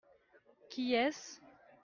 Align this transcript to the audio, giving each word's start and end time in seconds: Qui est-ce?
Qui 0.71 0.93
est-ce? 0.95 1.37